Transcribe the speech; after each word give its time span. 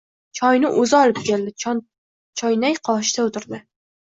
Choyni 0.37 0.71
o‘zi 0.83 0.97
olib 0.99 1.19
keldi. 1.27 1.53
Choynak 2.43 2.81
qoshida 2.89 3.29
o‘tirdi. 3.31 3.63